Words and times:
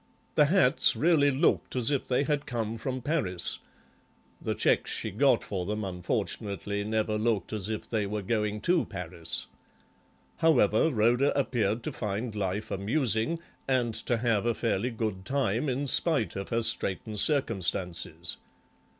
The 0.33 0.45
hats 0.45 0.95
really 0.95 1.29
looked 1.29 1.75
as 1.75 1.91
if 1.91 2.07
they 2.07 2.23
had 2.23 2.47
come 2.47 2.75
from 2.75 3.03
Paris; 3.03 3.59
the 4.41 4.55
cheques 4.55 4.89
she 4.91 5.11
got 5.11 5.43
for 5.43 5.63
them 5.63 5.83
unfortunately 5.83 6.83
never 6.83 7.19
looked 7.19 7.53
as 7.53 7.69
if 7.69 7.87
they 7.87 8.07
were 8.07 8.23
going 8.23 8.61
to 8.61 8.83
Paris. 8.85 9.45
However, 10.37 10.89
Rhoda 10.91 11.37
appeared 11.37 11.83
to 11.83 11.91
find 11.91 12.33
life 12.35 12.71
amusing 12.71 13.37
and 13.67 13.93
to 13.93 14.17
have 14.17 14.47
a 14.47 14.55
fairly 14.55 14.89
good 14.89 15.23
time 15.23 15.69
in 15.69 15.85
spite 15.85 16.35
of 16.35 16.49
her 16.49 16.63
straitened 16.63 17.19
circumstances. 17.19 18.37